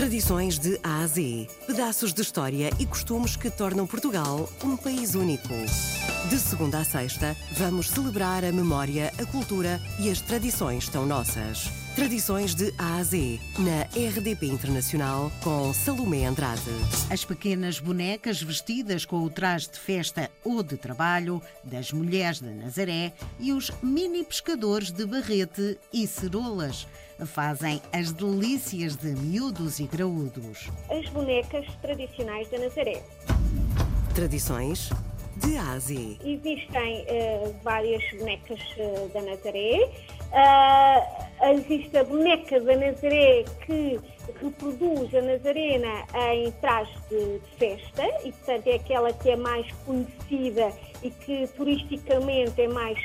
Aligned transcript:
Tradições 0.00 0.58
de 0.58 0.80
A 0.82 1.02
a 1.02 1.06
Z. 1.06 1.46
Pedaços 1.66 2.14
de 2.14 2.22
história 2.22 2.70
e 2.78 2.86
costumes 2.86 3.36
que 3.36 3.50
tornam 3.50 3.86
Portugal 3.86 4.48
um 4.64 4.74
país 4.74 5.14
único. 5.14 5.52
De 6.28 6.38
segunda 6.38 6.78
a 6.78 6.84
sexta, 6.84 7.34
vamos 7.52 7.88
celebrar 7.88 8.44
a 8.44 8.52
memória, 8.52 9.10
a 9.18 9.24
cultura 9.24 9.80
e 9.98 10.10
as 10.10 10.20
tradições 10.20 10.86
tão 10.88 11.06
nossas. 11.06 11.70
Tradições 11.96 12.54
de 12.54 12.72
A 12.78 12.98
a 12.98 13.02
Z, 13.02 13.40
na 13.58 13.82
RDP 13.84 14.46
Internacional, 14.46 15.32
com 15.42 15.72
Salomé 15.72 16.26
Andrade. 16.26 16.60
As 17.10 17.24
pequenas 17.24 17.80
bonecas 17.80 18.42
vestidas 18.42 19.04
com 19.04 19.22
o 19.22 19.30
traje 19.30 19.70
de 19.70 19.80
festa 19.80 20.30
ou 20.44 20.62
de 20.62 20.76
trabalho 20.76 21.42
das 21.64 21.90
mulheres 21.90 22.40
de 22.40 22.50
Nazaré 22.50 23.12
e 23.38 23.52
os 23.52 23.72
mini 23.82 24.22
pescadores 24.22 24.92
de 24.92 25.06
Barrete 25.06 25.78
e 25.92 26.06
Cerolas 26.06 26.86
fazem 27.26 27.80
as 27.92 28.12
delícias 28.12 28.94
de 28.94 29.08
miúdos 29.08 29.80
e 29.80 29.84
graúdos. 29.84 30.68
As 30.90 31.08
bonecas 31.08 31.66
tradicionais 31.80 32.48
da 32.50 32.58
Nazaré. 32.58 33.02
Tradições 34.14 34.90
de 35.40 35.56
A 35.58 35.72
a 35.72 35.78
Z. 35.78 36.18
Existem 36.24 37.02
uh, 37.02 37.54
várias 37.62 38.02
bonecas 38.18 38.60
uh, 38.76 39.08
da 39.08 39.22
Nazaré. 39.22 39.90
Uh, 40.30 41.54
existe 41.54 41.96
a 41.96 42.04
boneca 42.04 42.60
da 42.60 42.76
Nazaré 42.76 43.44
que 43.66 43.98
reproduz 44.40 45.14
a 45.14 45.22
Nazarena 45.22 46.04
em 46.32 46.50
traje 46.60 46.92
de, 47.08 47.40
festa 47.58 48.04
e, 48.24 48.32
portanto, 48.32 48.66
é 48.66 48.74
aquela 48.74 49.12
que 49.12 49.30
é 49.30 49.36
mais 49.36 49.66
conhecida 49.84 50.72
e 51.02 51.10
que 51.10 51.46
turisticamente 51.56 52.60
é 52.60 52.68
mais 52.68 52.98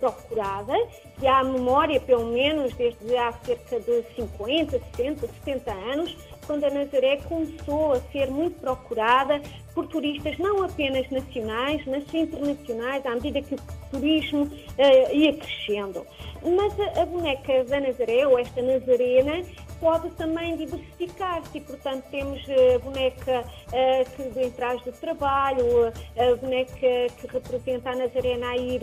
procurada 0.00 0.74
e 1.20 1.26
há 1.26 1.42
memória, 1.42 2.00
pelo 2.00 2.26
menos, 2.26 2.74
desde 2.74 3.16
há 3.16 3.32
cerca 3.44 3.80
de 3.80 4.02
50, 4.14 4.78
60, 4.96 5.26
70 5.44 5.70
anos, 5.72 6.16
quando 6.48 6.64
a 6.64 6.70
Nazaré 6.70 7.18
começou 7.28 7.92
a 7.92 8.00
ser 8.10 8.30
muito 8.30 8.58
procurada 8.58 9.40
por 9.74 9.86
turistas 9.86 10.38
não 10.38 10.64
apenas 10.64 11.08
nacionais, 11.10 11.84
mas 11.86 12.02
internacionais, 12.12 13.04
à 13.04 13.10
medida 13.10 13.42
que 13.42 13.54
o 13.54 13.58
turismo 13.90 14.44
uh, 14.44 15.14
ia 15.14 15.34
crescendo. 15.34 16.04
Mas 16.42 16.80
a, 16.80 17.02
a 17.02 17.06
boneca 17.06 17.64
da 17.64 17.80
Nazaré, 17.80 18.26
ou 18.26 18.38
esta 18.38 18.62
Nazarena, 18.62 19.44
pode 19.80 20.10
também 20.10 20.56
diversificar-se. 20.56 21.60
Portanto, 21.60 22.04
temos 22.10 22.40
a 22.48 22.78
boneca 22.78 23.44
uh, 23.44 24.10
que 24.16 24.22
vem 24.30 24.50
traz 24.50 24.82
do 24.82 24.92
trabalho, 24.92 25.92
a 26.16 26.36
boneca 26.36 26.78
que 27.18 27.26
representa 27.26 27.90
a 27.90 27.96
Nazarena 27.96 28.48
a 28.48 28.56
ir 28.56 28.80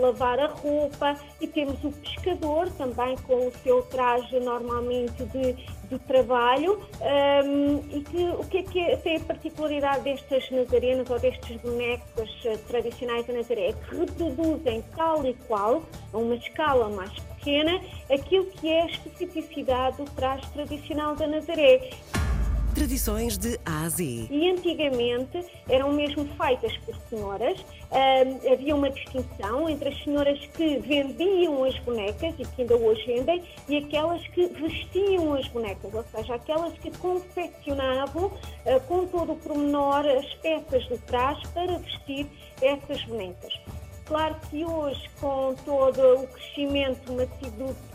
lavar 0.00 0.38
a 0.38 0.46
roupa 0.46 1.16
e 1.40 1.46
temos 1.46 1.82
o 1.84 1.90
pescador 1.92 2.70
também 2.72 3.16
com 3.18 3.46
o 3.46 3.52
seu 3.62 3.82
traje 3.82 4.38
normalmente 4.40 5.24
de, 5.24 5.52
de 5.88 5.98
trabalho. 6.00 6.80
Um, 7.00 7.96
e 7.96 8.00
que, 8.02 8.24
o 8.30 8.44
que 8.44 8.58
é 8.58 8.62
que 8.62 8.80
é, 8.80 8.96
tem 8.96 9.16
a 9.16 9.20
particularidade 9.20 10.02
destas 10.02 10.50
nazarenas 10.50 11.08
ou 11.10 11.18
destes 11.18 11.60
bonecos 11.60 12.30
tradicionais 12.66 13.26
da 13.26 13.34
Nazaré? 13.34 13.68
É 13.68 13.72
que 13.72 13.96
reproduzem 13.96 14.84
tal 14.96 15.24
e 15.26 15.34
qual, 15.46 15.82
a 16.12 16.18
uma 16.18 16.34
escala 16.34 16.88
mais 16.88 17.10
pequena, 17.10 17.35
aquilo 18.10 18.46
que 18.46 18.68
é 18.68 18.82
a 18.82 18.86
especificidade 18.86 19.98
do 19.98 20.04
traje 20.12 20.46
tradicional 20.52 21.14
da 21.14 21.26
Nazaré. 21.26 21.90
Tradições 22.76 23.38
de 23.38 23.58
A 23.64 23.84
a 23.84 23.88
Z. 23.88 24.28
E 24.30 24.50
antigamente 24.50 25.42
eram 25.66 25.94
mesmo 25.94 26.28
feitas 26.36 26.76
por 26.78 26.94
senhoras. 27.08 27.58
Havia 28.52 28.76
uma 28.76 28.90
distinção 28.90 29.66
entre 29.66 29.88
as 29.88 30.04
senhoras 30.04 30.38
que 30.54 30.76
vendiam 30.80 31.64
as 31.64 31.78
bonecas 31.78 32.34
e 32.38 32.44
que 32.44 32.60
ainda 32.60 32.76
hoje 32.76 33.02
vendem 33.06 33.42
e 33.66 33.78
aquelas 33.78 34.26
que 34.28 34.46
vestiam 34.48 35.32
as 35.32 35.48
bonecas, 35.48 35.94
ou 35.94 36.04
seja, 36.04 36.34
aquelas 36.34 36.74
que 36.74 36.90
confeccionavam 36.98 38.26
uh, 38.26 38.80
com 38.86 39.06
todo 39.06 39.32
o 39.32 39.36
pormenor 39.36 40.04
as 40.04 40.34
peças 40.34 40.86
do 40.86 40.98
traje 41.06 41.48
para 41.54 41.78
vestir 41.78 42.26
essas 42.60 43.02
bonecas. 43.04 43.54
Claro 44.06 44.36
que 44.48 44.64
hoje, 44.64 45.10
com 45.20 45.54
todo 45.64 46.22
o 46.22 46.26
crescimento 46.28 47.04
do, 47.06 47.26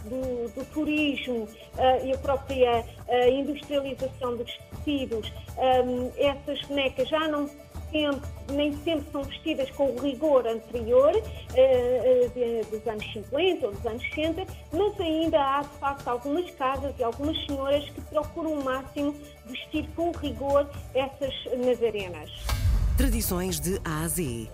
do, 0.10 0.50
do 0.54 0.66
turismo 0.74 1.44
uh, 1.44 2.06
e 2.06 2.12
a 2.12 2.18
própria 2.18 2.82
uh, 2.82 3.30
industrialização 3.30 4.36
dos 4.36 4.52
tecidos, 4.58 5.32
um, 5.58 6.12
essas 6.18 6.62
bonecas 6.64 7.08
já 7.08 7.30
não 7.30 7.50
sempre, 7.90 8.30
nem 8.50 8.76
sempre 8.84 9.10
são 9.10 9.24
vestidas 9.24 9.70
com 9.72 9.86
o 9.86 10.00
rigor 10.02 10.46
anterior 10.46 11.16
uh, 11.16 12.70
dos 12.70 12.88
anos 12.88 13.14
50 13.14 13.68
ou 13.68 13.72
dos 13.72 13.86
anos 13.86 14.04
60, 14.14 14.46
mas 14.74 15.00
ainda 15.00 15.40
há, 15.40 15.62
de 15.62 15.80
facto, 15.80 16.08
algumas 16.10 16.52
casas 16.52 16.94
e 17.00 17.04
algumas 17.06 17.38
senhoras 17.46 17.86
que 17.90 18.02
procuram 18.02 18.54
o 18.54 18.64
máximo 18.64 19.16
vestir 19.46 19.88
com 19.96 20.12
rigor 20.12 20.70
essas 20.94 21.34
nazarenas. 21.58 22.51
Tradições 22.98 23.60
de 23.60 23.80
A 23.84 24.04
a 24.04 24.08
Z. 24.08 24.48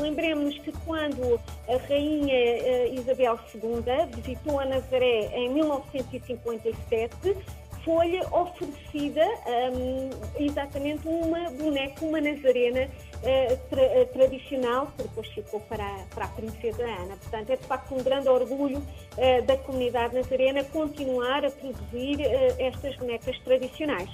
Lembremos 0.00 0.56
que 0.58 0.72
quando 0.84 1.38
a 1.68 1.76
Rainha 1.88 2.34
eh, 2.34 2.94
Isabel 2.94 3.38
II 3.54 3.82
visitou 4.16 4.58
a 4.58 4.64
Nazaré 4.64 5.30
em 5.34 5.52
1957, 5.52 7.36
foi-lhe 7.84 8.20
oferecida 8.30 9.24
um, 9.72 10.10
exatamente 10.38 11.06
uma 11.06 11.50
boneca, 11.50 12.04
uma 12.04 12.20
nazarena 12.20 12.86
uh, 12.86 13.56
tra 13.68 13.82
eh, 13.82 14.04
tradicional, 14.12 14.92
que 14.96 15.02
depois 15.04 15.26
ficou 15.28 15.60
para, 15.60 16.04
para 16.14 16.26
a 16.26 16.28
Princesa 16.28 16.82
Ana. 16.82 17.16
Portanto, 17.16 17.50
é 17.50 17.56
de 17.56 17.64
facto 17.64 17.94
um 17.94 18.02
grande 18.02 18.28
orgulho 18.28 18.78
uh, 18.78 19.46
da 19.46 19.56
comunidade 19.56 20.14
nazarena 20.14 20.62
continuar 20.64 21.44
a 21.44 21.50
produzir 21.50 22.18
uh, 22.20 22.54
estas 22.58 22.96
bonecas 22.96 23.38
tradicionais. 23.38 24.10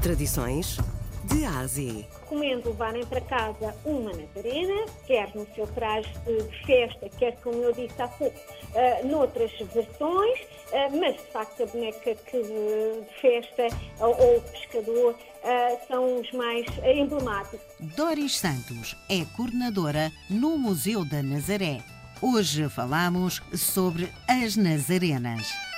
Tradições 0.00 0.78
de 1.30 1.44
A 1.44 1.60
a 1.60 1.66
Z. 1.66 2.06
Recomendo 2.20 2.66
levarem 2.66 3.04
para 3.06 3.20
casa 3.20 3.74
uma 3.84 4.12
Nazarena, 4.12 4.86
quer 5.06 5.34
no 5.34 5.46
seu 5.54 5.66
traje 5.68 6.12
de 6.26 6.66
festa, 6.66 7.08
quer, 7.18 7.36
como 7.40 7.62
eu 7.62 7.72
disse 7.72 8.00
há 8.00 8.08
pouco, 8.08 8.36
uh, 8.38 9.06
noutras 9.08 9.52
versões, 9.72 10.40
uh, 10.40 10.98
mas 10.98 11.16
de 11.16 11.32
facto 11.32 11.62
a 11.62 11.66
boneca 11.66 12.14
que, 12.14 12.42
de 12.42 13.20
festa 13.20 13.68
uh, 14.00 14.04
ou 14.04 14.38
o 14.38 14.42
pescador 14.42 15.16
são 15.88 16.20
os 16.20 16.30
mais 16.32 16.66
emblemáticos. 16.84 17.60
Doris 17.96 18.38
Santos 18.38 18.94
é 19.08 19.24
coordenadora 19.36 20.12
no 20.28 20.58
Museu 20.58 21.02
da 21.02 21.22
Nazaré. 21.22 21.78
Hoje 22.20 22.68
falamos 22.68 23.40
sobre 23.54 24.12
as 24.28 24.54
Nazarenas. 24.54 25.69